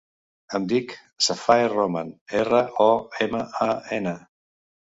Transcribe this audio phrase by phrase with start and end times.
[0.59, 0.95] Em dic
[1.25, 2.09] Safae Roman:
[2.41, 2.91] erra, o,
[3.29, 4.19] ema, a, ena.